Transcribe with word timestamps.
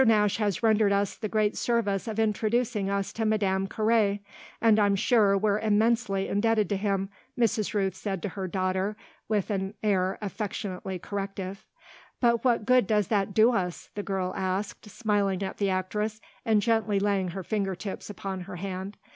Nash 0.03 0.37
has 0.37 0.63
rendered 0.63 0.91
us 0.91 1.13
the 1.15 1.29
great 1.29 1.55
service 1.55 2.07
of 2.07 2.17
introducing 2.17 2.89
us 2.89 3.13
to 3.13 3.23
Madame 3.23 3.67
Carré, 3.67 4.21
and 4.59 4.79
I'm 4.79 4.95
sure 4.95 5.37
we're 5.37 5.59
immensely 5.59 6.27
indebted 6.27 6.69
to 6.69 6.75
him," 6.75 7.09
Mrs. 7.39 7.75
Rooth 7.75 7.93
said 7.93 8.23
to 8.23 8.29
her 8.29 8.47
daughter 8.47 8.97
with 9.27 9.51
an 9.51 9.75
air 9.83 10.17
affectionately 10.19 10.97
corrective. 10.97 11.67
"But 12.19 12.43
what 12.43 12.65
good 12.65 12.87
does 12.87 13.09
that 13.09 13.35
do 13.35 13.51
us?" 13.53 13.91
the 13.93 14.01
girl 14.01 14.33
asked, 14.35 14.89
smiling 14.89 15.43
at 15.43 15.57
the 15.57 15.69
actress 15.69 16.19
and 16.43 16.63
gently 16.63 16.99
laying 16.99 17.27
her 17.27 17.43
finger 17.43 17.75
tips 17.75 18.09
upon 18.09 18.39
her 18.41 18.55
hand. 18.55 18.97